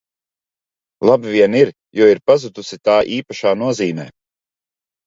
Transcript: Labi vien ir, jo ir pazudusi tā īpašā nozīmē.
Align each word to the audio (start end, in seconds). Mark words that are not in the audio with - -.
Labi 1.09 1.35
vien 1.35 1.59
ir, 1.61 1.73
jo 2.01 2.09
ir 2.15 2.23
pazudusi 2.33 2.81
tā 2.91 2.97
īpašā 3.21 3.57
nozīmē. 3.65 4.13